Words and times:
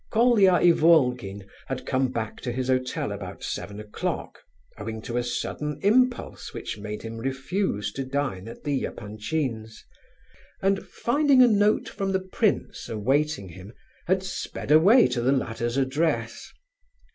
Colia 0.09 0.53
Ivolgin 0.59 1.47
had 1.67 1.85
come 1.85 2.07
back 2.11 2.41
to 2.41 2.51
his 2.51 2.69
hotel 2.69 3.11
about 3.11 3.43
seven 3.43 3.79
o'clock, 3.79 4.39
owing 4.79 4.99
to 5.03 5.15
a 5.15 5.21
sudden 5.23 5.79
impulse 5.83 6.55
which 6.55 6.79
made 6.79 7.03
him 7.03 7.17
refuse 7.17 7.91
to 7.93 8.03
dine 8.03 8.47
at 8.47 8.63
the 8.63 8.83
Epanchins', 8.85 9.83
and, 10.59 10.87
finding 10.87 11.43
a 11.43 11.47
note 11.47 11.87
from 11.87 12.13
the 12.13 12.19
prince 12.19 12.89
awaiting 12.89 13.49
him, 13.49 13.73
had 14.07 14.23
sped 14.23 14.71
away 14.71 15.07
to 15.07 15.21
the 15.21 15.31
latter's 15.31 15.77
address. 15.77 16.51